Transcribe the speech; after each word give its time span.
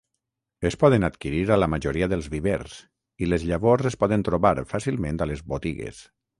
Es 0.69 0.77
poden 0.83 1.03
adquirir 1.09 1.41
a 1.55 1.57
la 1.63 1.67
majoria 1.73 2.07
dels 2.15 2.31
vivers 2.37 2.79
i 3.27 3.29
les 3.31 3.47
llavors 3.53 3.93
es 3.93 4.01
poden 4.07 4.27
trobar 4.31 4.57
fàcilment 4.75 5.23
a 5.27 5.33
les 5.35 5.49
botigues. 5.57 6.05